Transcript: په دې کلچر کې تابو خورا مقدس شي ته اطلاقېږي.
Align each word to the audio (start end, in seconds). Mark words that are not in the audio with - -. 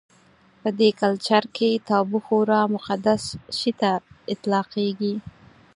په 0.61 0.69
دې 0.79 0.89
کلچر 1.01 1.43
کې 1.55 1.69
تابو 1.87 2.17
خورا 2.25 2.61
مقدس 2.75 3.23
شي 3.57 3.71
ته 3.79 3.91
اطلاقېږي. 4.33 5.13